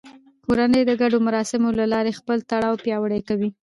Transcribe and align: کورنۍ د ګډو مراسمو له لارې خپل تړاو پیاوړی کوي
کورنۍ 0.45 0.81
د 0.85 0.91
ګډو 1.01 1.17
مراسمو 1.27 1.69
له 1.79 1.85
لارې 1.93 2.17
خپل 2.19 2.37
تړاو 2.49 2.81
پیاوړی 2.83 3.21
کوي 3.27 3.49